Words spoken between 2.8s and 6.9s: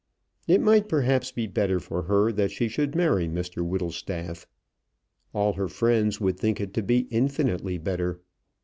marry Mr Whittlestaff. All her friends would think it to